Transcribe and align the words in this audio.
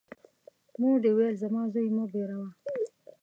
مور 0.79 0.97
دي 1.03 1.09
وویل: 1.11 1.35
زما 1.43 1.61
زوی 1.73 1.87
مه 1.95 2.05
بېروه! 2.11 2.49